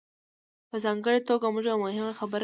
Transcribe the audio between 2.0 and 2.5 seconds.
خبره کوو.